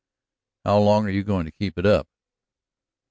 [0.65, 2.07] "How long are you going to keep it up?"